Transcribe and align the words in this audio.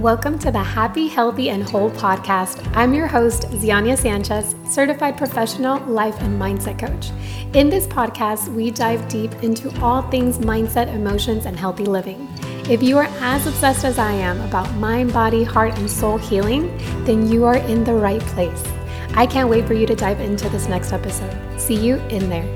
Welcome 0.00 0.38
to 0.38 0.50
the 0.50 0.62
Happy, 0.62 1.08
Healthy, 1.08 1.50
and 1.50 1.62
Whole 1.62 1.90
podcast. 1.90 2.66
I'm 2.74 2.94
your 2.94 3.06
host, 3.06 3.42
Ziania 3.50 3.98
Sanchez, 3.98 4.54
certified 4.66 5.18
professional 5.18 5.78
life 5.80 6.18
and 6.22 6.40
mindset 6.40 6.78
coach. 6.78 7.10
In 7.54 7.68
this 7.68 7.86
podcast, 7.86 8.48
we 8.48 8.70
dive 8.70 9.06
deep 9.08 9.30
into 9.42 9.68
all 9.82 10.00
things 10.08 10.38
mindset, 10.38 10.88
emotions, 10.94 11.44
and 11.44 11.54
healthy 11.54 11.84
living. 11.84 12.26
If 12.70 12.82
you 12.82 12.96
are 12.96 13.10
as 13.20 13.46
obsessed 13.46 13.84
as 13.84 13.98
I 13.98 14.12
am 14.12 14.40
about 14.40 14.74
mind, 14.76 15.12
body, 15.12 15.44
heart, 15.44 15.78
and 15.78 15.90
soul 15.90 16.16
healing, 16.16 16.74
then 17.04 17.30
you 17.30 17.44
are 17.44 17.58
in 17.58 17.84
the 17.84 17.92
right 17.92 18.22
place. 18.22 18.64
I 19.12 19.26
can't 19.26 19.50
wait 19.50 19.66
for 19.66 19.74
you 19.74 19.84
to 19.84 19.94
dive 19.94 20.20
into 20.20 20.48
this 20.48 20.66
next 20.66 20.94
episode. 20.94 21.60
See 21.60 21.76
you 21.76 21.96
in 22.08 22.30
there. 22.30 22.48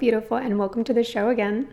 Beautiful, 0.00 0.38
and 0.38 0.58
welcome 0.58 0.82
to 0.82 0.94
the 0.94 1.04
show 1.04 1.28
again. 1.28 1.68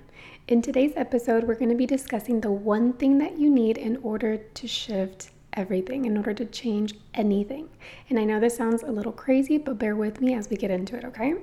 In 0.49 0.61
today's 0.61 0.91
episode, 0.97 1.45
we're 1.45 1.55
going 1.55 1.69
to 1.69 1.75
be 1.75 1.85
discussing 1.85 2.41
the 2.41 2.51
one 2.51 2.91
thing 2.91 3.19
that 3.19 3.39
you 3.39 3.49
need 3.49 3.77
in 3.77 3.95
order 4.03 4.35
to 4.35 4.67
shift 4.67 5.29
everything, 5.53 6.03
in 6.03 6.17
order 6.17 6.33
to 6.33 6.43
change 6.43 6.93
anything. 7.13 7.69
And 8.09 8.19
I 8.19 8.25
know 8.25 8.41
this 8.41 8.57
sounds 8.57 8.83
a 8.83 8.91
little 8.91 9.13
crazy, 9.13 9.57
but 9.57 9.79
bear 9.79 9.95
with 9.95 10.19
me 10.19 10.33
as 10.33 10.49
we 10.49 10.57
get 10.57 10.71
into 10.71 10.97
it, 10.97 11.05
okay? 11.05 11.35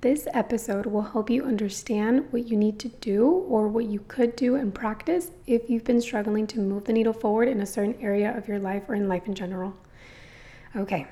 This 0.00 0.26
episode 0.34 0.84
will 0.84 1.02
help 1.02 1.30
you 1.30 1.44
understand 1.44 2.26
what 2.32 2.48
you 2.48 2.56
need 2.56 2.80
to 2.80 2.88
do 2.88 3.28
or 3.28 3.68
what 3.68 3.84
you 3.84 4.00
could 4.08 4.34
do 4.34 4.56
and 4.56 4.74
practice 4.74 5.30
if 5.46 5.70
you've 5.70 5.84
been 5.84 6.00
struggling 6.00 6.48
to 6.48 6.58
move 6.58 6.86
the 6.86 6.92
needle 6.92 7.12
forward 7.12 7.46
in 7.46 7.60
a 7.60 7.66
certain 7.66 7.94
area 8.00 8.36
of 8.36 8.48
your 8.48 8.58
life 8.58 8.82
or 8.88 8.96
in 8.96 9.06
life 9.06 9.28
in 9.28 9.34
general. 9.36 9.76
Okay, 10.74 11.06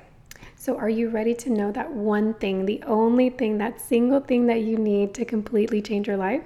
so, 0.61 0.75
are 0.75 0.89
you 0.89 1.07
ready 1.07 1.33
to 1.35 1.49
know 1.49 1.71
that 1.71 1.89
one 1.89 2.33
thing, 2.33 2.65
the 2.65 2.83
only 2.85 3.29
thing, 3.29 3.59
that 3.59 3.79
single 3.79 4.19
thing 4.19 4.47
that 4.47 4.59
you 4.59 4.77
need 4.77 5.13
to 5.13 5.23
completely 5.23 5.81
change 5.81 6.05
your 6.05 6.17
life? 6.17 6.43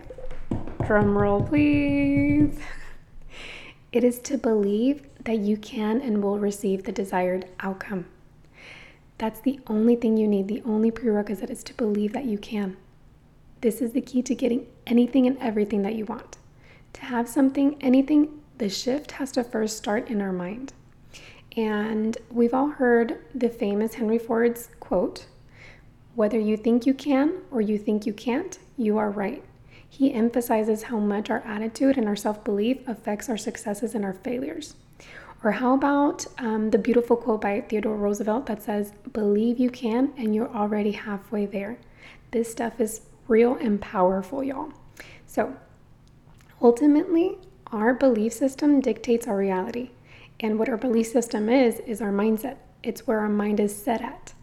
Drum 0.86 1.18
roll, 1.18 1.42
please. 1.42 2.60
It 3.92 4.04
is 4.04 4.20
to 4.22 4.38
believe 4.38 5.08
that 5.24 5.40
you 5.40 5.58
can 5.58 6.00
and 6.00 6.24
will 6.24 6.38
receive 6.38 6.84
the 6.84 6.92
desired 6.92 7.48
outcome. 7.60 8.06
That's 9.18 9.40
the 9.40 9.60
only 9.66 9.96
thing 9.96 10.18
you 10.18 10.28
need. 10.28 10.48
The 10.48 10.62
only 10.64 10.92
prerequisite 10.92 11.50
is 11.50 11.64
to 11.66 11.74
believe 11.74 12.14
that 12.14 12.26
you 12.26 12.38
can. 12.38 12.78
This 13.62 13.82
is 13.82 13.94
the 13.94 14.02
key 14.02 14.22
to 14.24 14.36
getting 14.36 14.68
anything 14.86 15.26
and 15.26 15.38
everything 15.40 15.82
that 15.84 15.96
you 15.96 16.06
want. 16.06 16.38
To 16.94 17.02
have 17.06 17.28
something, 17.28 17.78
anything, 17.82 18.42
the 18.60 18.70
shift 18.70 19.14
has 19.14 19.32
to 19.34 19.44
first 19.44 19.78
start 19.78 20.08
in 20.08 20.22
our 20.22 20.34
mind. 20.34 20.74
And 21.56 22.18
we've 22.32 22.54
all 22.54 22.70
heard 22.70 23.20
the 23.36 23.50
famous 23.50 23.96
Henry 23.96 24.18
Ford's 24.18 24.70
quote 24.80 25.28
whether 26.16 26.40
you 26.40 26.56
think 26.56 26.86
you 26.86 26.94
can 26.94 27.42
or 27.50 27.60
you 27.60 27.78
think 27.78 28.06
you 28.06 28.14
can't, 28.14 28.60
you 28.78 28.98
are 28.98 29.10
right. 29.10 29.44
He 29.90 30.14
emphasizes 30.14 30.84
how 30.84 30.98
much 31.00 31.30
our 31.30 31.40
attitude 31.40 31.98
and 31.98 32.08
our 32.08 32.16
self 32.16 32.44
belief 32.44 32.88
affects 32.88 33.30
our 33.30 33.38
successes 33.38 33.96
and 33.96 34.04
our 34.04 34.14
failures. 34.14 34.76
Or 35.44 35.52
how 35.52 35.74
about 35.74 36.26
um, 36.38 36.72
the 36.72 36.78
beautiful 36.78 37.18
quote 37.18 37.42
by 37.42 37.62
Theodore 37.62 37.98
Roosevelt 37.98 38.46
that 38.46 38.64
says, 38.64 38.94
Believe 39.12 39.60
you 39.60 39.70
can, 39.70 40.14
and 40.18 40.34
you're 40.34 40.54
already 40.54 40.92
halfway 40.92 41.46
there. 41.46 41.78
This 42.32 42.50
stuff 42.50 42.80
is 42.80 43.02
real 43.28 43.56
and 43.56 43.82
powerful, 43.82 44.44
y'all. 44.44 44.72
So, 45.28 45.56
ultimately, 46.62 47.38
our 47.68 47.94
belief 47.94 48.34
system 48.34 48.80
dictates 48.80 49.28
our 49.28 49.38
reality. 49.38 49.90
And 50.44 50.60
what 50.60 50.68
our 50.68 50.76
belief 50.76 51.08
system 51.08 51.48
is, 51.48 51.80
is 51.80 52.02
our 52.02 52.12
mindset. 52.12 52.58
It's 52.84 53.08
where 53.08 53.20
our 53.20 53.30
mind 53.30 53.62
is 53.62 53.74
set 53.74 54.02
at. 54.02 54.34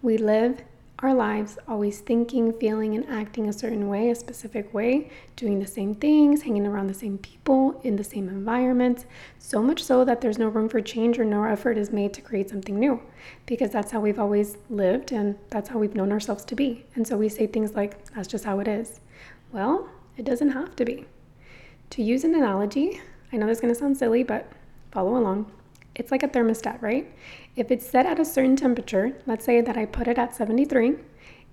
We 0.00 0.16
live 0.16 0.62
our 1.00 1.12
lives 1.12 1.58
always 1.68 2.00
thinking, 2.00 2.54
feeling, 2.54 2.94
and 2.94 3.06
acting 3.10 3.48
a 3.48 3.52
certain 3.52 3.88
way, 3.88 4.08
a 4.08 4.14
specific 4.14 4.72
way, 4.72 5.10
doing 5.36 5.58
the 5.58 5.66
same 5.66 5.94
things, 5.94 6.40
hanging 6.40 6.66
around 6.66 6.86
the 6.86 6.94
same 6.94 7.18
people, 7.18 7.78
in 7.82 7.96
the 7.96 8.04
same 8.04 8.30
environments, 8.30 9.04
so 9.38 9.62
much 9.62 9.82
so 9.82 10.06
that 10.06 10.22
there's 10.22 10.38
no 10.38 10.48
room 10.48 10.70
for 10.70 10.80
change 10.80 11.18
or 11.18 11.24
no 11.26 11.44
effort 11.44 11.76
is 11.76 11.90
made 11.90 12.14
to 12.14 12.22
create 12.22 12.48
something 12.48 12.78
new 12.78 13.02
because 13.44 13.70
that's 13.70 13.92
how 13.92 14.00
we've 14.00 14.20
always 14.20 14.56
lived 14.70 15.12
and 15.12 15.36
that's 15.50 15.68
how 15.68 15.78
we've 15.78 15.94
known 15.94 16.12
ourselves 16.12 16.46
to 16.46 16.54
be. 16.54 16.86
And 16.94 17.06
so 17.06 17.18
we 17.18 17.28
say 17.28 17.46
things 17.46 17.74
like, 17.74 18.10
that's 18.14 18.28
just 18.28 18.46
how 18.46 18.60
it 18.60 18.68
is. 18.68 19.00
Well, 19.52 19.86
it 20.16 20.24
doesn't 20.24 20.52
have 20.52 20.74
to 20.76 20.86
be. 20.86 21.04
To 21.90 22.02
use 22.02 22.24
an 22.24 22.34
analogy, 22.34 23.02
I 23.32 23.36
know 23.36 23.46
this 23.48 23.58
is 23.58 23.60
going 23.60 23.74
to 23.74 23.78
sound 23.78 23.98
silly, 23.98 24.22
but 24.22 24.50
follow 24.92 25.16
along. 25.16 25.50
It's 25.94 26.10
like 26.10 26.22
a 26.22 26.28
thermostat, 26.28 26.80
right? 26.80 27.12
If 27.56 27.70
it's 27.70 27.86
set 27.86 28.06
at 28.06 28.20
a 28.20 28.24
certain 28.24 28.56
temperature, 28.56 29.14
let's 29.26 29.44
say 29.44 29.60
that 29.60 29.76
I 29.76 29.84
put 29.84 30.08
it 30.08 30.18
at 30.18 30.34
73, 30.34 30.94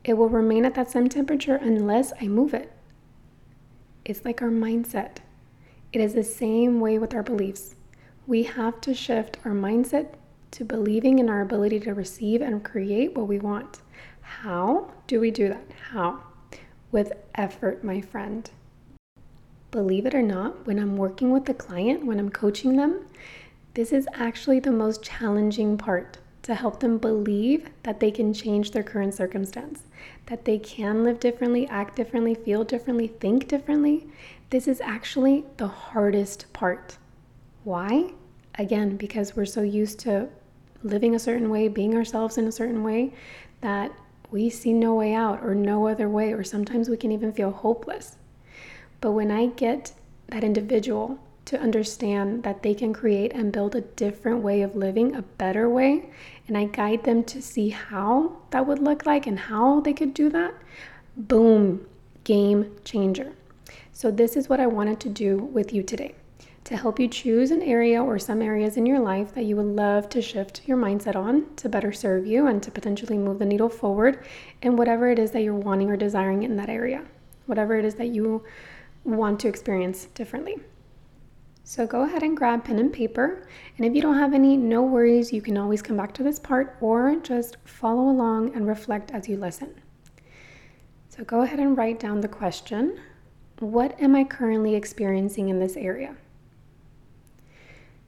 it 0.04 0.14
will 0.14 0.30
remain 0.30 0.66
at 0.66 0.76
that 0.76 0.92
same 0.92 1.10
temperature 1.10 1.56
unless 1.56 2.14
I 2.22 2.28
move 2.28 2.54
it. 2.54 2.72
It's 4.06 4.24
like 4.24 4.42
our 4.42 4.50
mindset. 4.50 5.18
It 5.92 6.02
is 6.02 6.14
the 6.14 6.24
same 6.24 6.80
way 6.80 7.00
with 7.00 7.14
our 7.14 7.24
beliefs. 7.24 7.76
We 8.28 8.44
have 8.44 8.80
to 8.82 8.94
shift 8.94 9.38
our 9.44 9.52
mindset 9.52 10.14
to 10.52 10.64
believing 10.64 11.20
in 11.20 11.30
our 11.30 11.42
ability 11.42 11.80
to 11.82 11.94
receive 11.94 12.42
and 12.42 12.64
create 12.64 13.16
what 13.16 13.28
we 13.28 13.40
want. 13.40 13.82
How 14.22 14.92
do 15.08 15.20
we 15.20 15.32
do 15.32 15.50
that? 15.50 15.64
How? 15.92 16.24
With 16.92 17.14
effort, 17.36 17.84
my 17.84 18.02
friend. 18.02 18.50
Believe 19.72 20.08
it 20.08 20.16
or 20.16 20.24
not, 20.24 20.66
when 20.66 20.80
I'm 20.80 20.98
working 20.98 21.32
with 21.32 21.48
a 21.48 21.54
client, 21.54 22.06
when 22.06 22.20
I'm 22.20 22.32
coaching 22.32 22.76
them, 22.76 23.06
this 23.76 23.92
is 23.92 24.08
actually 24.14 24.60
the 24.60 24.72
most 24.72 25.04
challenging 25.04 25.78
part 25.78 26.18
to 26.42 26.56
help 26.56 26.80
them 26.80 26.98
believe 26.98 27.70
that 27.84 28.00
they 28.00 28.10
can 28.10 28.34
change 28.34 28.72
their 28.72 28.82
current 28.82 29.14
circumstance, 29.14 29.84
that 30.26 30.46
they 30.46 30.58
can 30.58 31.04
live 31.04 31.20
differently, 31.20 31.68
act 31.68 31.96
differently, 31.96 32.34
feel 32.34 32.64
differently, 32.64 33.08
think 33.08 33.48
differently. 33.48 34.08
This 34.50 34.68
is 34.68 34.82
actually 34.82 35.46
the 35.58 35.68
hardest 35.68 36.52
part. 36.52 36.98
Why? 37.64 38.14
Again, 38.56 38.98
because 38.98 39.36
we're 39.36 39.46
so 39.46 39.62
used 39.62 40.00
to 40.00 40.30
living 40.82 41.14
a 41.14 41.20
certain 41.20 41.50
way, 41.50 41.68
being 41.68 41.96
ourselves 41.96 42.40
in 42.40 42.48
a 42.48 42.52
certain 42.52 42.84
way, 42.84 43.14
that 43.62 43.92
we 44.32 44.50
see 44.50 44.74
no 44.74 44.96
way 44.96 45.14
out 45.14 45.44
or 45.44 45.54
no 45.54 45.88
other 45.88 46.10
way, 46.10 46.34
or 46.34 46.44
sometimes 46.44 46.90
we 46.90 46.98
can 46.98 47.12
even 47.12 47.32
feel 47.32 47.52
hopeless. 47.52 48.16
But 49.02 49.12
when 49.12 49.32
I 49.32 49.48
get 49.48 49.94
that 50.28 50.44
individual 50.44 51.20
to 51.46 51.60
understand 51.60 52.44
that 52.44 52.62
they 52.62 52.74
can 52.74 52.94
create 52.94 53.34
and 53.34 53.52
build 53.52 53.76
a 53.76 53.82
different 53.82 54.44
way 54.44 54.62
of 54.62 54.76
living, 54.76 55.16
a 55.16 55.22
better 55.22 55.68
way, 55.68 56.10
and 56.48 56.58
I 56.58 56.66
guide 56.66 57.04
them 57.04 57.24
to 57.26 57.42
see 57.42 57.70
how 57.70 58.34
that 58.52 58.68
would 58.68 58.80
look 58.80 59.06
like 59.06 59.26
and 59.26 59.40
how 59.40 59.80
they 59.80 59.94
could 59.94 60.14
do 60.14 60.30
that, 60.30 60.54
boom, 61.18 61.88
game 62.24 62.76
changer. 62.84 63.34
So, 63.94 64.12
this 64.12 64.38
is 64.38 64.48
what 64.48 64.60
I 64.60 64.68
wanted 64.68 65.00
to 65.02 65.10
do 65.10 65.38
with 65.38 65.74
you 65.74 65.82
today 65.82 66.14
to 66.66 66.78
help 66.78 67.00
you 67.00 67.08
choose 67.08 67.50
an 67.50 67.64
area 67.64 68.02
or 68.02 68.20
some 68.20 68.44
areas 68.44 68.78
in 68.78 68.86
your 68.86 69.00
life 69.00 69.34
that 69.34 69.46
you 69.46 69.56
would 69.56 69.66
love 69.66 70.08
to 70.10 70.22
shift 70.22 70.62
your 70.68 70.78
mindset 70.78 71.16
on 71.16 71.44
to 71.56 71.68
better 71.68 71.92
serve 71.92 72.28
you 72.28 72.46
and 72.46 72.62
to 72.62 72.70
potentially 72.70 73.18
move 73.18 73.40
the 73.40 73.46
needle 73.46 73.70
forward 73.70 74.24
in 74.62 74.76
whatever 74.76 75.10
it 75.10 75.18
is 75.18 75.32
that 75.32 75.42
you're 75.42 75.56
wanting 75.56 75.90
or 75.90 75.98
desiring 75.98 76.44
in 76.44 76.56
that 76.58 76.70
area, 76.70 77.04
whatever 77.48 77.76
it 77.76 77.86
is 77.86 77.96
that 77.96 78.10
you 78.10 78.44
want 79.04 79.40
to 79.42 79.48
experience 79.48 80.06
differently. 80.14 80.58
So 81.64 81.86
go 81.86 82.02
ahead 82.02 82.24
and 82.24 82.36
grab 82.36 82.64
pen 82.64 82.80
and 82.80 82.92
paper. 82.92 83.48
And 83.78 83.86
if 83.86 83.94
you 83.94 84.02
don't 84.02 84.18
have 84.18 84.34
any, 84.34 84.58
no 84.58 84.82
worries. 84.82 85.32
You 85.32 85.42
can 85.42 85.56
always 85.56 85.84
come 85.84 85.98
back 85.98 86.14
to 86.16 86.24
this 86.24 86.40
part 86.40 86.76
or 86.82 87.16
just 87.18 87.58
follow 87.64 88.10
along 88.10 88.56
and 88.56 88.68
reflect 88.68 89.12
as 89.12 89.30
you 89.30 89.38
listen. 89.38 89.80
So 91.10 91.24
go 91.24 91.42
ahead 91.42 91.60
and 91.60 91.78
write 91.78 92.00
down 92.00 92.22
the 92.22 92.28
question 92.28 93.00
What 93.60 94.00
am 94.02 94.16
I 94.16 94.24
currently 94.24 94.74
experiencing 94.74 95.50
in 95.50 95.60
this 95.60 95.78
area? 95.78 96.16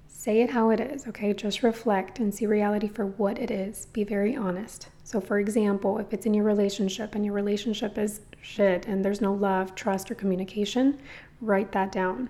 Say 0.08 0.42
it 0.42 0.52
how 0.52 0.72
it 0.72 0.80
is, 0.80 1.08
okay? 1.08 1.34
Just 1.34 1.62
reflect 1.62 2.20
and 2.20 2.34
see 2.34 2.46
reality 2.46 2.88
for 2.88 3.06
what 3.06 3.38
it 3.38 3.52
is. 3.52 3.86
Be 3.88 4.04
very 4.04 4.36
honest. 4.36 4.90
So, 5.12 5.20
for 5.20 5.40
example, 5.40 5.98
if 5.98 6.14
it's 6.14 6.26
in 6.26 6.34
your 6.34 6.46
relationship 6.46 7.16
and 7.16 7.26
your 7.26 7.34
relationship 7.34 7.98
is 7.98 8.22
shit 8.42 8.88
and 8.88 9.04
there's 9.04 9.20
no 9.20 9.34
love, 9.34 9.76
trust, 9.76 10.10
or 10.10 10.16
communication, 10.16 11.00
write 11.42 11.74
that 11.74 11.92
down. 11.92 12.30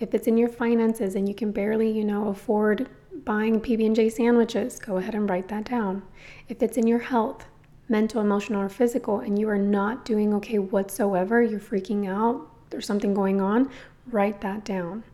If 0.00 0.14
it's 0.14 0.26
in 0.26 0.38
your 0.38 0.48
finances 0.48 1.16
and 1.16 1.28
you 1.28 1.34
can 1.34 1.52
barely, 1.52 1.90
you 1.90 2.02
know, 2.02 2.28
afford 2.28 2.88
buying 3.24 3.60
PB&J 3.60 4.08
sandwiches, 4.08 4.78
go 4.78 4.96
ahead 4.96 5.14
and 5.14 5.28
write 5.28 5.48
that 5.48 5.64
down. 5.64 6.02
If 6.48 6.62
it's 6.62 6.78
in 6.78 6.86
your 6.86 7.00
health, 7.00 7.44
mental, 7.90 8.22
emotional, 8.22 8.62
or 8.62 8.70
physical, 8.70 9.20
and 9.20 9.38
you 9.38 9.50
are 9.50 9.58
not 9.58 10.06
doing 10.06 10.32
okay 10.32 10.58
whatsoever, 10.58 11.42
you're 11.42 11.60
freaking 11.60 12.08
out, 12.08 12.48
there's 12.70 12.86
something 12.86 13.12
going 13.12 13.42
on, 13.42 13.70
write 14.10 14.40
that 14.40 14.64
down 14.64 15.04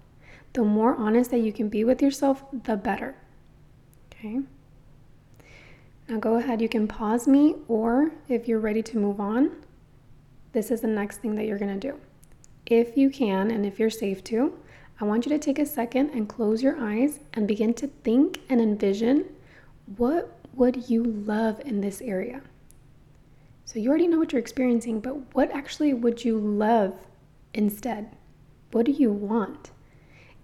the 0.53 0.63
more 0.63 0.97
honest 0.97 1.31
that 1.31 1.39
you 1.39 1.53
can 1.53 1.69
be 1.69 1.85
with 1.85 2.03
yourself, 2.03 2.45
the 2.65 2.77
better. 2.77 3.15
Okay? 4.13 4.41
Now 6.11 6.19
go 6.19 6.35
ahead, 6.35 6.61
you 6.61 6.69
can 6.69 6.89
pause 6.89 7.29
me, 7.29 7.55
or 7.69 8.11
if 8.29 8.49
you're 8.49 8.59
ready 8.59 8.83
to 8.83 8.99
move 8.99 9.21
on, 9.21 9.53
this 10.51 10.73
is 10.73 10.81
the 10.81 10.89
next 10.89 11.19
thing 11.19 11.37
that 11.37 11.47
you're 11.47 11.57
gonna 11.57 11.79
do. 11.79 12.01
If 12.67 12.97
you 12.97 13.11
can, 13.11 13.53
and 13.53 13.65
if 13.65 13.79
you're 13.79 13.91
safe 13.91 14.25
to, 14.25 14.59
I 15.01 15.05
want 15.05 15.25
you 15.25 15.31
to 15.31 15.39
take 15.39 15.61
a 15.61 15.65
second 15.65 16.11
and 16.11 16.29
close 16.29 16.65
your 16.65 16.77
eyes 16.81 17.21
and 17.33 17.47
begin 17.47 17.75
to 17.75 17.87
think 17.87 18.41
and 18.49 18.61
envision 18.61 19.27
what 19.97 20.37
would 20.53 20.91
you 20.91 21.05
love 21.05 21.61
in 21.65 21.81
this 21.81 22.01
area? 22.01 22.43
So 23.65 23.79
you 23.79 23.89
already 23.89 24.09
know 24.09 24.19
what 24.19 24.33
you're 24.33 24.41
experiencing, 24.41 24.99
but 24.99 25.33
what 25.33 25.53
actually 25.53 25.95
would 25.95 26.25
you 26.25 26.37
love 26.39 26.93
instead? 27.55 28.17
What 28.73 28.85
do 28.85 28.91
you 28.91 29.13
want? 29.13 29.71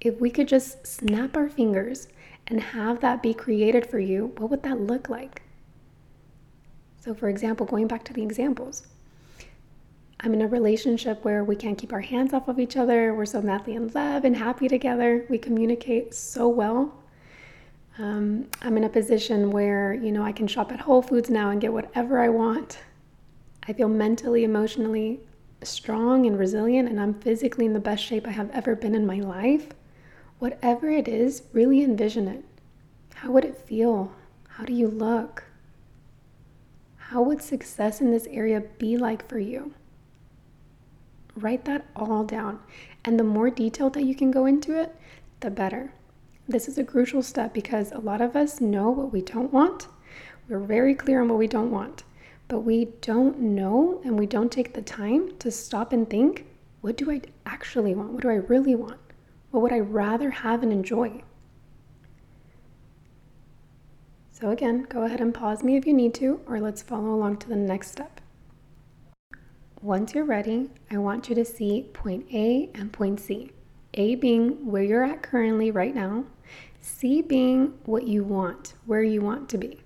If 0.00 0.20
we 0.20 0.30
could 0.30 0.46
just 0.46 0.86
snap 0.86 1.36
our 1.36 1.48
fingers 1.48 2.06
and 2.46 2.60
have 2.60 3.00
that 3.00 3.20
be 3.20 3.34
created 3.34 3.84
for 3.84 3.98
you, 3.98 4.32
what 4.36 4.48
would 4.48 4.62
that 4.62 4.80
look 4.80 5.08
like? 5.08 5.42
So, 7.06 7.14
for 7.14 7.28
example, 7.28 7.66
going 7.66 7.86
back 7.86 8.02
to 8.06 8.12
the 8.12 8.24
examples, 8.24 8.84
I'm 10.18 10.34
in 10.34 10.42
a 10.42 10.48
relationship 10.48 11.24
where 11.24 11.44
we 11.44 11.54
can't 11.54 11.78
keep 11.78 11.92
our 11.92 12.00
hands 12.00 12.34
off 12.34 12.48
of 12.48 12.58
each 12.58 12.76
other. 12.76 13.14
We're 13.14 13.26
so 13.26 13.40
madly 13.40 13.76
in 13.76 13.92
love 13.92 14.24
and 14.24 14.36
happy 14.36 14.66
together. 14.66 15.24
We 15.30 15.38
communicate 15.38 16.14
so 16.14 16.48
well. 16.48 16.92
Um, 17.98 18.48
I'm 18.60 18.76
in 18.76 18.82
a 18.82 18.88
position 18.88 19.52
where, 19.52 19.94
you 19.94 20.10
know, 20.10 20.24
I 20.24 20.32
can 20.32 20.48
shop 20.48 20.72
at 20.72 20.80
Whole 20.80 21.00
Foods 21.00 21.30
now 21.30 21.50
and 21.50 21.60
get 21.60 21.72
whatever 21.72 22.18
I 22.18 22.28
want. 22.28 22.80
I 23.68 23.72
feel 23.72 23.88
mentally, 23.88 24.42
emotionally 24.42 25.20
strong 25.62 26.26
and 26.26 26.36
resilient, 26.36 26.88
and 26.88 27.00
I'm 27.00 27.14
physically 27.14 27.66
in 27.66 27.72
the 27.72 27.78
best 27.78 28.02
shape 28.02 28.26
I 28.26 28.32
have 28.32 28.50
ever 28.50 28.74
been 28.74 28.96
in 28.96 29.06
my 29.06 29.20
life. 29.20 29.68
Whatever 30.40 30.90
it 30.90 31.06
is, 31.06 31.44
really 31.52 31.84
envision 31.84 32.26
it. 32.26 32.44
How 33.14 33.30
would 33.30 33.44
it 33.44 33.56
feel? 33.56 34.12
How 34.48 34.64
do 34.64 34.72
you 34.72 34.88
look? 34.88 35.44
How 37.10 37.22
would 37.22 37.40
success 37.40 38.00
in 38.00 38.10
this 38.10 38.26
area 38.32 38.60
be 38.78 38.96
like 38.96 39.28
for 39.28 39.38
you? 39.38 39.72
Write 41.36 41.64
that 41.66 41.86
all 41.94 42.24
down. 42.24 42.58
And 43.04 43.16
the 43.16 43.22
more 43.22 43.48
detailed 43.48 43.94
that 43.94 44.02
you 44.02 44.16
can 44.16 44.32
go 44.32 44.44
into 44.44 44.76
it, 44.76 44.92
the 45.38 45.48
better. 45.48 45.92
This 46.48 46.66
is 46.66 46.78
a 46.78 46.84
crucial 46.84 47.22
step 47.22 47.54
because 47.54 47.92
a 47.92 48.00
lot 48.00 48.20
of 48.20 48.34
us 48.34 48.60
know 48.60 48.90
what 48.90 49.12
we 49.12 49.22
don't 49.22 49.52
want. 49.52 49.86
We're 50.48 50.58
very 50.58 50.96
clear 50.96 51.20
on 51.22 51.28
what 51.28 51.38
we 51.38 51.46
don't 51.46 51.70
want, 51.70 52.02
but 52.48 52.60
we 52.60 52.86
don't 53.02 53.38
know 53.38 54.00
and 54.04 54.18
we 54.18 54.26
don't 54.26 54.50
take 54.50 54.74
the 54.74 54.82
time 54.82 55.36
to 55.38 55.52
stop 55.52 55.92
and 55.92 56.10
think 56.10 56.44
what 56.80 56.96
do 56.96 57.08
I 57.12 57.20
actually 57.46 57.94
want? 57.94 58.14
What 58.14 58.22
do 58.22 58.30
I 58.30 58.34
really 58.34 58.74
want? 58.74 58.98
What 59.52 59.62
would 59.62 59.72
I 59.72 59.78
rather 59.78 60.30
have 60.30 60.64
and 60.64 60.72
enjoy? 60.72 61.22
So, 64.38 64.50
again, 64.50 64.82
go 64.90 65.04
ahead 65.04 65.22
and 65.22 65.32
pause 65.32 65.64
me 65.64 65.76
if 65.78 65.86
you 65.86 65.94
need 65.94 66.12
to, 66.16 66.42
or 66.46 66.60
let's 66.60 66.82
follow 66.82 67.14
along 67.14 67.38
to 67.38 67.48
the 67.48 67.56
next 67.56 67.90
step. 67.90 68.20
Once 69.80 70.14
you're 70.14 70.26
ready, 70.26 70.68
I 70.90 70.98
want 70.98 71.30
you 71.30 71.34
to 71.36 71.44
see 71.44 71.88
point 71.94 72.26
A 72.34 72.68
and 72.74 72.92
point 72.92 73.18
C. 73.18 73.52
A 73.94 74.14
being 74.16 74.66
where 74.70 74.82
you're 74.82 75.04
at 75.04 75.22
currently 75.22 75.70
right 75.70 75.94
now, 75.94 76.24
C 76.82 77.22
being 77.22 77.78
what 77.86 78.06
you 78.06 78.24
want, 78.24 78.74
where 78.84 79.02
you 79.02 79.22
want 79.22 79.48
to 79.48 79.56
be. 79.56 79.80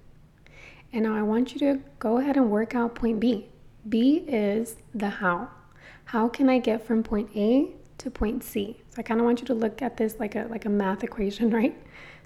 And 0.93 1.05
now 1.05 1.15
I 1.15 1.23
want 1.23 1.53
you 1.53 1.61
to 1.61 1.81
go 2.01 2.19
ahead 2.19 2.37
and 2.37 2.51
work 2.51 2.75
out 2.75 2.97
point 2.97 3.21
B. 3.21 3.47
B 3.89 4.25
is 4.27 4.79
the 4.93 5.11
how. 5.11 5.51
How 6.07 6.29
can 6.29 6.49
I 6.49 6.59
get 6.59 6.85
from 6.85 7.05
point 7.05 7.31
A 7.37 7.69
to 8.01 8.11
point 8.11 8.43
C. 8.43 8.79
So 8.89 8.97
I 8.99 9.03
kind 9.03 9.21
of 9.21 9.27
want 9.27 9.41
you 9.41 9.47
to 9.47 9.55
look 9.55 9.83
at 9.83 9.97
this 9.97 10.17
like 10.19 10.35
a 10.35 10.47
like 10.51 10.65
a 10.65 10.71
math 10.71 11.05
equation, 11.05 11.51
right? 11.59 11.77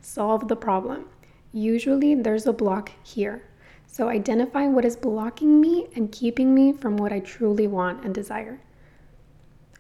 Solve 0.01 0.49
the 0.49 0.57
problem. 0.57 1.07
Usually 1.55 2.17
there's 2.17 2.49
a 2.49 2.53
block 2.53 2.91
here. 3.05 3.45
So 3.87 4.09
identify 4.09 4.67
what 4.67 4.85
is 4.85 4.97
blocking 4.97 5.61
me 5.61 5.87
and 5.95 6.11
keeping 6.11 6.53
me 6.53 6.73
from 6.73 6.97
what 6.97 7.13
I 7.13 7.21
truly 7.21 7.69
want 7.69 8.05
and 8.05 8.13
desire. 8.13 8.61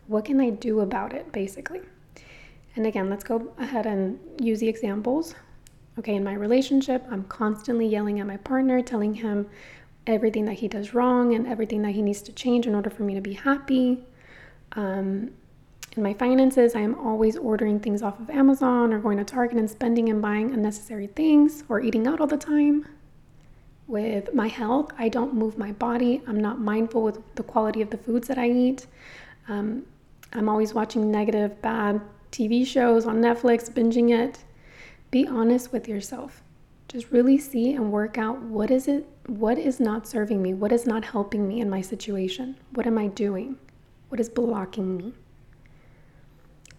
What 0.07 0.25
can 0.25 0.41
I 0.41 0.51
do 0.51 0.81
about 0.81 1.13
it 1.13 1.33
basically? 1.33 1.81
And 2.77 2.87
again, 2.87 3.11
let's 3.11 3.25
go 3.25 3.53
ahead 3.59 3.87
and 3.87 4.21
use 4.41 4.61
the 4.61 4.69
examples. 4.69 5.35
Okay, 5.99 6.15
in 6.15 6.23
my 6.23 6.35
relationship, 6.35 7.05
I'm 7.11 7.25
constantly 7.25 7.89
yelling 7.89 8.21
at 8.21 8.27
my 8.29 8.37
partner, 8.37 8.81
telling 8.81 9.15
him 9.15 9.49
everything 10.07 10.45
that 10.45 10.55
he 10.55 10.69
does 10.69 10.95
wrong 10.95 11.35
and 11.35 11.45
everything 11.45 11.83
that 11.83 11.91
he 11.93 12.03
needs 12.03 12.23
to 12.23 12.33
change 12.33 12.69
in 12.69 12.75
order 12.77 12.91
for 12.91 13.03
me 13.03 13.15
to 13.15 13.21
be 13.21 13.33
happy. 13.33 14.05
Um, 14.73 15.33
in 15.97 16.03
my 16.03 16.15
finances, 16.15 16.75
I 16.75 16.81
am 16.81 16.99
always 16.99 17.37
ordering 17.37 17.79
things 17.79 18.03
off 18.03 18.19
of 18.19 18.29
Amazon 18.31 18.93
or 18.93 18.99
going 18.99 19.19
to 19.19 19.25
Target 19.25 19.59
and 19.59 19.71
spending 19.71 20.09
and 20.09 20.21
buying 20.21 20.53
unnecessary 20.53 21.07
things 21.07 21.63
or 21.69 21.81
eating 21.81 22.07
out 22.07 22.21
all 22.21 22.27
the 22.27 22.37
time. 22.37 22.87
With 23.87 24.35
my 24.35 24.49
health, 24.49 24.93
I 24.99 25.09
don't 25.09 25.35
move 25.35 25.59
my 25.59 25.73
body. 25.73 26.23
I'm 26.27 26.41
not 26.41 26.59
mindful 26.59 27.03
with 27.03 27.19
the 27.37 27.43
quality 27.43 27.83
of 27.83 27.91
the 27.91 27.99
foods 27.99 28.29
that 28.29 28.39
I 28.39 28.51
eat. 28.51 28.87
Um, 29.49 29.85
I'm 30.33 30.49
always 30.49 30.75
watching 30.75 31.11
negative, 31.11 31.61
bad 31.63 32.01
TV 32.33 32.67
shows 32.67 33.07
on 33.07 33.21
Netflix, 33.21 33.71
binging 33.71 34.11
it. 34.11 34.39
Be 35.11 35.27
honest 35.29 35.73
with 35.73 35.87
yourself. 35.87 36.43
Just 36.89 37.11
really 37.13 37.39
see 37.39 37.75
and 37.75 37.93
work 37.93 38.19
out 38.19 38.41
what 38.41 38.71
is 38.71 38.89
it, 38.89 39.07
what 39.27 39.59
is 39.59 39.79
not 39.79 40.09
serving 40.09 40.43
me, 40.43 40.55
what 40.55 40.73
is 40.73 40.87
not 40.87 41.05
helping 41.05 41.47
me 41.47 41.61
in 41.61 41.71
my 41.71 41.81
situation. 41.81 42.57
What 42.73 42.87
am 42.87 42.99
I 42.99 43.07
doing? 43.09 43.59
What 44.09 44.19
is 44.21 44.29
blocking 44.29 44.97
me? 44.97 45.13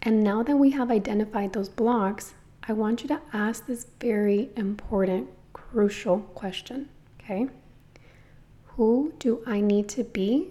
And 0.06 0.24
now 0.24 0.44
that 0.44 0.56
we 0.56 0.70
have 0.70 0.92
identified 0.92 1.54
those 1.54 1.68
blocks, 1.68 2.36
I 2.68 2.74
want 2.74 3.02
you 3.02 3.08
to 3.08 3.22
ask 3.34 3.66
this 3.66 3.88
very 4.00 4.52
important, 4.56 5.30
crucial 5.52 6.20
question. 6.20 6.90
Okay? 7.20 7.48
Who 8.76 9.14
do 9.18 9.42
I 9.48 9.62
need 9.62 9.90
to 9.90 10.04
be? 10.04 10.50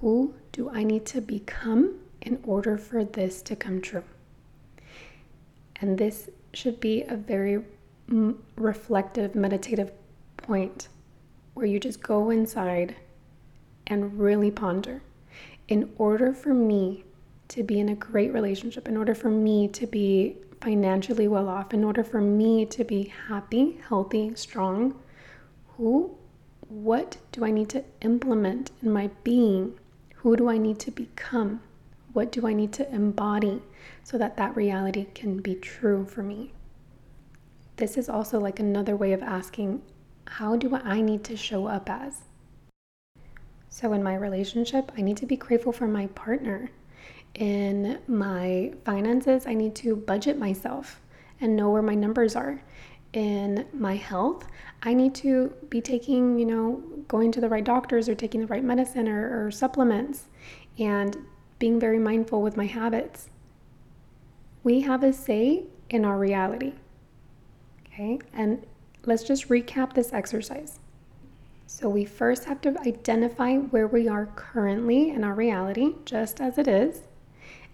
Who 0.00 0.34
do 0.52 0.70
I 0.70 0.84
need 0.84 1.06
to 1.06 1.20
become 1.20 1.98
in 2.22 2.38
order 2.44 2.78
for 2.78 3.02
this 3.02 3.42
to 3.42 3.56
come 3.56 3.80
true? 3.80 4.04
And 5.80 5.98
this 5.98 6.30
should 6.54 6.78
be 6.78 7.02
a 7.02 7.16
very 7.16 7.64
mm, 8.08 8.36
reflective, 8.54 9.34
meditative 9.34 9.90
point 10.36 10.86
where 11.54 11.66
you 11.66 11.80
just 11.80 12.00
go 12.00 12.30
inside 12.30 12.94
and 13.88 14.20
really 14.20 14.52
ponder. 14.52 15.02
In 15.66 15.90
order 15.98 16.32
for 16.32 16.54
me 16.54 17.04
to 17.48 17.62
be 17.62 17.80
in 17.80 17.88
a 17.88 17.94
great 17.94 18.32
relationship, 18.32 18.88
in 18.88 18.96
order 18.96 19.14
for 19.14 19.30
me 19.30 19.68
to 19.68 19.86
be 19.86 20.36
financially 20.60 21.28
well 21.28 21.48
off, 21.48 21.72
in 21.72 21.84
order 21.84 22.04
for 22.04 22.20
me 22.20 22.66
to 22.66 22.84
be 22.84 23.12
happy, 23.28 23.80
healthy, 23.88 24.34
strong, 24.34 24.98
who, 25.76 26.16
what 26.68 27.16
do 27.32 27.44
I 27.44 27.50
need 27.50 27.68
to 27.70 27.84
implement 28.02 28.70
in 28.82 28.90
my 28.90 29.10
being? 29.24 29.78
Who 30.16 30.36
do 30.36 30.48
I 30.48 30.58
need 30.58 30.78
to 30.80 30.90
become? 30.90 31.60
What 32.12 32.32
do 32.32 32.46
I 32.46 32.52
need 32.52 32.72
to 32.74 32.92
embody 32.92 33.62
so 34.02 34.18
that 34.18 34.36
that 34.36 34.56
reality 34.56 35.06
can 35.14 35.38
be 35.38 35.54
true 35.54 36.04
for 36.04 36.22
me? 36.22 36.52
This 37.76 37.96
is 37.96 38.08
also 38.08 38.40
like 38.40 38.58
another 38.58 38.96
way 38.96 39.12
of 39.12 39.22
asking, 39.22 39.82
how 40.26 40.56
do 40.56 40.74
I 40.74 41.00
need 41.00 41.24
to 41.24 41.36
show 41.36 41.66
up 41.66 41.88
as? 41.88 42.22
So, 43.70 43.92
in 43.92 44.02
my 44.02 44.16
relationship, 44.16 44.90
I 44.96 45.02
need 45.02 45.16
to 45.18 45.26
be 45.26 45.36
grateful 45.36 45.72
for 45.72 45.86
my 45.86 46.08
partner 46.08 46.70
in 47.38 48.00
my 48.08 48.72
finances, 48.84 49.46
I 49.46 49.54
need 49.54 49.76
to 49.76 49.94
budget 49.94 50.38
myself 50.38 51.00
and 51.40 51.54
know 51.54 51.70
where 51.70 51.82
my 51.82 51.94
numbers 51.94 52.34
are. 52.34 52.60
In 53.12 53.64
my 53.72 53.94
health, 53.94 54.44
I 54.82 54.92
need 54.92 55.14
to 55.16 55.54
be 55.70 55.80
taking, 55.80 56.38
you 56.40 56.44
know, 56.44 56.82
going 57.06 57.30
to 57.32 57.40
the 57.40 57.48
right 57.48 57.62
doctors 57.62 58.08
or 58.08 58.16
taking 58.16 58.40
the 58.40 58.48
right 58.48 58.64
medicine 58.64 59.08
or, 59.08 59.46
or 59.46 59.50
supplements 59.52 60.24
and 60.80 61.16
being 61.60 61.78
very 61.78 62.00
mindful 62.00 62.42
with 62.42 62.56
my 62.56 62.66
habits. 62.66 63.30
We 64.64 64.80
have 64.80 65.04
a 65.04 65.12
say 65.12 65.62
in 65.90 66.04
our 66.04 66.18
reality. 66.18 66.72
Okay, 67.86 68.18
and 68.32 68.66
let's 69.06 69.22
just 69.22 69.48
recap 69.48 69.94
this 69.94 70.12
exercise. 70.12 70.80
So, 71.66 71.88
we 71.88 72.04
first 72.04 72.44
have 72.44 72.60
to 72.62 72.76
identify 72.80 73.56
where 73.56 73.86
we 73.86 74.08
are 74.08 74.26
currently 74.34 75.10
in 75.10 75.22
our 75.22 75.34
reality, 75.34 75.94
just 76.04 76.40
as 76.40 76.58
it 76.58 76.66
is. 76.66 77.02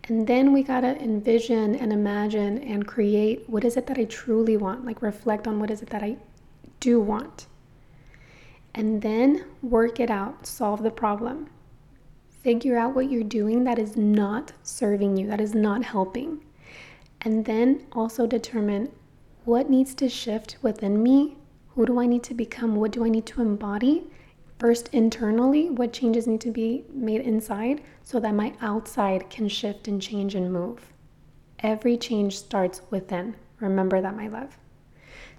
And 0.06 0.26
then 0.26 0.52
we 0.52 0.62
got 0.62 0.82
to 0.82 1.00
envision 1.02 1.74
and 1.74 1.90
imagine 1.90 2.58
and 2.58 2.86
create 2.86 3.48
what 3.48 3.64
is 3.64 3.78
it 3.78 3.86
that 3.86 3.98
I 3.98 4.04
truly 4.04 4.56
want? 4.56 4.84
Like 4.84 5.00
reflect 5.00 5.48
on 5.48 5.58
what 5.58 5.70
is 5.70 5.80
it 5.80 5.88
that 5.90 6.02
I 6.02 6.18
do 6.80 7.00
want. 7.00 7.46
And 8.74 9.00
then 9.00 9.44
work 9.62 10.00
it 10.00 10.10
out, 10.10 10.46
solve 10.46 10.82
the 10.82 10.90
problem. 10.90 11.48
Figure 12.28 12.76
out 12.76 12.94
what 12.94 13.10
you're 13.10 13.22
doing 13.22 13.64
that 13.64 13.78
is 13.78 13.96
not 13.96 14.52
serving 14.62 15.16
you, 15.16 15.26
that 15.28 15.40
is 15.40 15.54
not 15.54 15.84
helping. 15.84 16.44
And 17.22 17.46
then 17.46 17.86
also 17.92 18.26
determine 18.26 18.92
what 19.46 19.70
needs 19.70 19.94
to 19.94 20.10
shift 20.10 20.58
within 20.60 21.02
me. 21.02 21.38
Who 21.68 21.86
do 21.86 21.98
I 21.98 22.04
need 22.04 22.22
to 22.24 22.34
become? 22.34 22.76
What 22.76 22.90
do 22.90 23.06
I 23.06 23.08
need 23.08 23.24
to 23.26 23.40
embody? 23.40 24.04
First, 24.58 24.88
internally, 24.92 25.68
what 25.68 25.92
changes 25.92 26.26
need 26.26 26.40
to 26.42 26.50
be 26.50 26.84
made 26.92 27.22
inside 27.22 27.82
so 28.02 28.20
that 28.20 28.34
my 28.34 28.54
outside 28.60 29.28
can 29.28 29.48
shift 29.48 29.88
and 29.88 30.00
change 30.00 30.34
and 30.34 30.52
move. 30.52 30.92
Every 31.58 31.96
change 31.96 32.38
starts 32.38 32.80
within. 32.90 33.34
Remember 33.60 34.00
that, 34.00 34.16
my 34.16 34.28
love. 34.28 34.56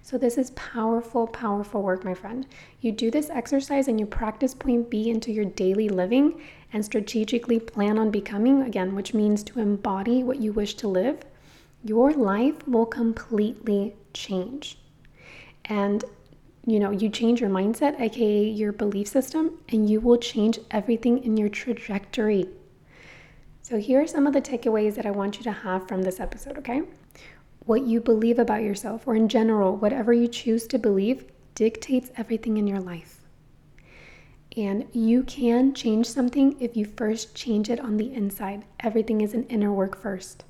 So, 0.02 0.18
this 0.18 0.38
is 0.38 0.50
powerful, 0.50 1.26
powerful 1.26 1.82
work, 1.82 2.04
my 2.04 2.14
friend. 2.14 2.46
You 2.80 2.92
do 2.92 3.10
this 3.10 3.30
exercise 3.30 3.88
and 3.88 3.98
you 3.98 4.06
practice 4.06 4.54
point 4.54 4.90
B 4.90 5.10
into 5.10 5.32
your 5.32 5.46
daily 5.46 5.88
living 5.88 6.40
and 6.72 6.84
strategically 6.84 7.58
plan 7.58 7.98
on 7.98 8.10
becoming, 8.10 8.62
again, 8.62 8.94
which 8.94 9.14
means 9.14 9.42
to 9.44 9.60
embody 9.60 10.22
what 10.22 10.40
you 10.40 10.52
wish 10.52 10.74
to 10.74 10.88
live, 10.88 11.24
your 11.82 12.12
life 12.12 12.66
will 12.68 12.86
completely 12.86 13.96
change. 14.12 14.78
And 15.64 16.04
you 16.66 16.80
know, 16.80 16.90
you 16.90 17.08
change 17.08 17.40
your 17.40 17.48
mindset, 17.48 18.00
aka 18.00 18.44
your 18.44 18.72
belief 18.72 19.06
system, 19.06 19.60
and 19.68 19.88
you 19.88 20.00
will 20.00 20.18
change 20.18 20.58
everything 20.72 21.22
in 21.22 21.36
your 21.36 21.48
trajectory. 21.48 22.48
So, 23.62 23.78
here 23.78 24.02
are 24.02 24.06
some 24.06 24.26
of 24.26 24.32
the 24.32 24.42
takeaways 24.42 24.96
that 24.96 25.06
I 25.06 25.12
want 25.12 25.36
you 25.36 25.44
to 25.44 25.52
have 25.52 25.86
from 25.86 26.02
this 26.02 26.18
episode, 26.18 26.58
okay? 26.58 26.82
What 27.66 27.86
you 27.86 28.00
believe 28.00 28.40
about 28.40 28.62
yourself, 28.62 29.06
or 29.06 29.14
in 29.14 29.28
general, 29.28 29.76
whatever 29.76 30.12
you 30.12 30.26
choose 30.26 30.66
to 30.68 30.78
believe, 30.78 31.24
dictates 31.54 32.10
everything 32.16 32.56
in 32.56 32.66
your 32.66 32.80
life. 32.80 33.20
And 34.56 34.86
you 34.92 35.22
can 35.22 35.74
change 35.74 36.06
something 36.06 36.56
if 36.60 36.76
you 36.76 36.84
first 36.84 37.34
change 37.34 37.68
it 37.70 37.78
on 37.78 37.96
the 37.96 38.12
inside. 38.12 38.64
Everything 38.80 39.20
is 39.20 39.34
an 39.34 39.44
inner 39.44 39.72
work 39.72 40.00
first. 40.00 40.44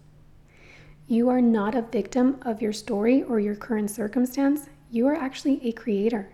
You 1.09 1.29
are 1.29 1.41
not 1.41 1.75
a 1.75 1.83
victim 1.83 2.39
of 2.43 2.63
your 2.63 2.73
story 2.73 3.23
or 3.23 3.39
your 3.39 3.55
current 3.55 3.91
circumstance. 3.91 4.69
You 4.97 5.09
are 5.09 5.15
actually 5.15 5.61
a 5.63 5.73
creator. 5.73 6.31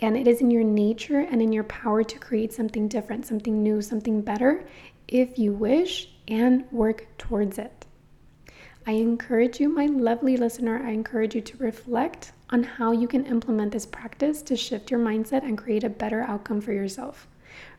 And 0.00 0.16
it 0.16 0.26
is 0.26 0.40
in 0.40 0.50
your 0.50 0.64
nature 0.64 1.20
and 1.20 1.40
in 1.40 1.52
your 1.52 1.62
power 1.62 2.02
to 2.02 2.18
create 2.18 2.52
something 2.52 2.88
different, 2.88 3.24
something 3.24 3.62
new, 3.62 3.80
something 3.80 4.20
better, 4.20 4.66
if 5.06 5.38
you 5.38 5.52
wish 5.52 6.10
and 6.26 6.64
work 6.72 7.06
towards 7.18 7.56
it. 7.56 7.86
I 8.84 8.94
encourage 8.94 9.60
you, 9.60 9.68
my 9.68 9.86
lovely 9.86 10.36
listener, 10.36 10.84
I 10.84 10.90
encourage 10.90 11.36
you 11.36 11.40
to 11.40 11.56
reflect 11.58 12.32
on 12.50 12.64
how 12.64 12.90
you 12.90 13.06
can 13.06 13.26
implement 13.26 13.70
this 13.70 13.86
practice 13.86 14.42
to 14.42 14.56
shift 14.56 14.90
your 14.90 14.98
mindset 14.98 15.44
and 15.44 15.56
create 15.56 15.84
a 15.84 15.88
better 15.88 16.22
outcome 16.22 16.60
for 16.60 16.72
yourself. 16.72 17.28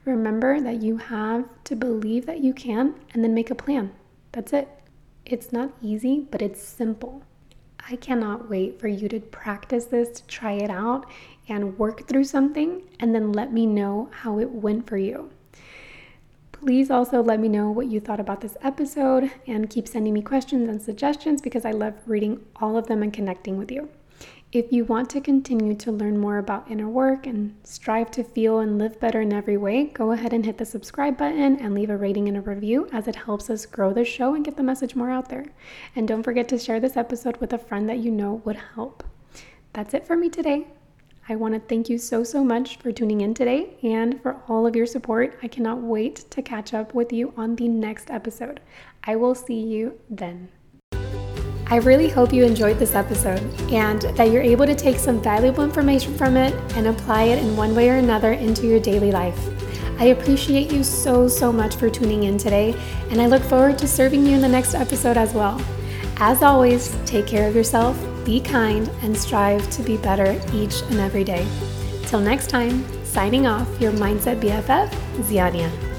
Remember 0.05 0.61
that 0.61 0.81
you 0.81 0.95
have 0.95 1.43
to 1.65 1.75
believe 1.75 2.25
that 2.27 2.39
you 2.39 2.53
can 2.53 2.95
and 3.13 3.21
then 3.21 3.33
make 3.33 3.51
a 3.51 3.55
plan. 3.55 3.91
That's 4.31 4.53
it. 4.53 4.69
It's 5.25 5.51
not 5.51 5.73
easy, 5.81 6.25
but 6.31 6.41
it's 6.41 6.63
simple. 6.63 7.23
I 7.89 7.95
cannot 7.95 8.49
wait 8.49 8.79
for 8.79 8.87
you 8.87 9.09
to 9.09 9.19
practice 9.19 9.85
this, 9.85 10.19
to 10.19 10.27
try 10.27 10.53
it 10.53 10.69
out, 10.69 11.05
and 11.47 11.77
work 11.77 12.07
through 12.07 12.25
something, 12.25 12.83
and 12.99 13.13
then 13.13 13.31
let 13.31 13.51
me 13.51 13.65
know 13.65 14.09
how 14.11 14.39
it 14.39 14.51
went 14.51 14.87
for 14.87 14.97
you. 14.97 15.29
Please 16.51 16.91
also 16.91 17.23
let 17.23 17.39
me 17.39 17.49
know 17.49 17.71
what 17.71 17.87
you 17.87 17.99
thought 17.99 18.19
about 18.19 18.41
this 18.41 18.55
episode 18.61 19.31
and 19.47 19.69
keep 19.69 19.87
sending 19.87 20.13
me 20.13 20.21
questions 20.21 20.69
and 20.69 20.81
suggestions 20.81 21.41
because 21.41 21.65
I 21.65 21.71
love 21.71 21.95
reading 22.05 22.45
all 22.57 22.77
of 22.77 22.87
them 22.87 23.01
and 23.01 23.11
connecting 23.11 23.57
with 23.57 23.71
you. 23.71 23.89
If 24.53 24.73
you 24.73 24.83
want 24.83 25.09
to 25.11 25.21
continue 25.21 25.75
to 25.75 25.93
learn 25.93 26.17
more 26.17 26.37
about 26.37 26.69
inner 26.69 26.89
work 26.89 27.25
and 27.25 27.55
strive 27.63 28.11
to 28.11 28.23
feel 28.25 28.59
and 28.59 28.77
live 28.77 28.99
better 28.99 29.21
in 29.21 29.31
every 29.31 29.55
way, 29.55 29.85
go 29.85 30.11
ahead 30.11 30.33
and 30.33 30.45
hit 30.45 30.57
the 30.57 30.65
subscribe 30.65 31.17
button 31.17 31.55
and 31.55 31.73
leave 31.73 31.89
a 31.89 31.95
rating 31.95 32.27
and 32.27 32.35
a 32.35 32.41
review 32.41 32.89
as 32.91 33.07
it 33.07 33.15
helps 33.15 33.49
us 33.49 33.65
grow 33.65 33.93
the 33.93 34.03
show 34.03 34.35
and 34.35 34.43
get 34.43 34.57
the 34.57 34.63
message 34.63 34.93
more 34.93 35.09
out 35.09 35.29
there. 35.29 35.45
And 35.95 36.05
don't 36.05 36.21
forget 36.21 36.49
to 36.49 36.59
share 36.59 36.81
this 36.81 36.97
episode 36.97 37.37
with 37.37 37.53
a 37.53 37.57
friend 37.57 37.87
that 37.87 37.99
you 37.99 38.11
know 38.11 38.41
would 38.43 38.57
help. 38.75 39.05
That's 39.71 39.93
it 39.93 40.05
for 40.05 40.17
me 40.17 40.27
today. 40.27 40.67
I 41.29 41.37
want 41.37 41.53
to 41.53 41.61
thank 41.61 41.87
you 41.87 41.97
so, 41.97 42.21
so 42.25 42.43
much 42.43 42.77
for 42.79 42.91
tuning 42.91 43.21
in 43.21 43.33
today 43.33 43.77
and 43.83 44.21
for 44.21 44.41
all 44.49 44.67
of 44.67 44.75
your 44.75 44.85
support. 44.85 45.39
I 45.41 45.47
cannot 45.47 45.81
wait 45.81 46.29
to 46.29 46.41
catch 46.41 46.73
up 46.73 46.93
with 46.93 47.13
you 47.13 47.33
on 47.37 47.55
the 47.55 47.69
next 47.69 48.11
episode. 48.11 48.59
I 49.05 49.15
will 49.15 49.33
see 49.33 49.61
you 49.61 49.97
then. 50.09 50.49
I 51.71 51.77
really 51.77 52.09
hope 52.09 52.33
you 52.33 52.43
enjoyed 52.43 52.79
this 52.79 52.95
episode 52.95 53.39
and 53.71 54.01
that 54.17 54.29
you're 54.29 54.41
able 54.41 54.65
to 54.65 54.75
take 54.75 54.97
some 54.97 55.21
valuable 55.21 55.63
information 55.63 56.13
from 56.17 56.35
it 56.35 56.53
and 56.75 56.87
apply 56.87 57.23
it 57.23 57.39
in 57.41 57.55
one 57.55 57.73
way 57.73 57.89
or 57.89 57.95
another 57.95 58.33
into 58.33 58.67
your 58.67 58.81
daily 58.81 59.09
life. 59.09 59.39
I 59.97 60.07
appreciate 60.07 60.69
you 60.69 60.83
so, 60.83 61.29
so 61.29 61.49
much 61.49 61.77
for 61.77 61.89
tuning 61.89 62.23
in 62.23 62.37
today, 62.37 62.75
and 63.09 63.21
I 63.21 63.27
look 63.27 63.41
forward 63.41 63.77
to 63.77 63.87
serving 63.87 64.25
you 64.25 64.35
in 64.35 64.41
the 64.41 64.49
next 64.49 64.75
episode 64.75 65.15
as 65.15 65.33
well. 65.33 65.61
As 66.17 66.43
always, 66.43 66.93
take 67.05 67.25
care 67.25 67.47
of 67.47 67.55
yourself, 67.55 67.97
be 68.25 68.41
kind, 68.41 68.89
and 69.01 69.15
strive 69.15 69.69
to 69.69 69.81
be 69.81 69.95
better 69.95 70.37
each 70.53 70.81
and 70.89 70.99
every 70.99 71.23
day. 71.23 71.47
Till 72.07 72.19
next 72.19 72.49
time, 72.49 72.83
signing 73.05 73.47
off, 73.47 73.79
your 73.79 73.93
Mindset 73.93 74.41
BFF, 74.41 74.89
Ziania. 75.21 75.90